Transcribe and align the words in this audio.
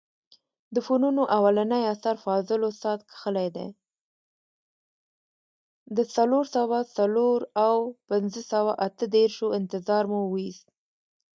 د 5.97 6.01
څلور 6.15 6.43
سوه 6.55 6.77
څلور 6.97 7.37
او 7.65 7.75
پنځه 8.09 8.41
سوه 8.51 8.71
اته 8.87 9.05
دیرشو 9.15 9.47
انتظار 9.59 10.03
مو 10.11 10.21
وېست. 10.33 10.67